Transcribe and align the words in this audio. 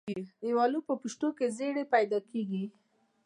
د 0.41 0.43
ویالو 0.55 0.79
په 0.87 0.93
پشتو 1.01 1.29
کې 1.37 1.47
زرۍ 1.57 1.83
پیدا 1.93 2.19
کیږي. 2.31 2.63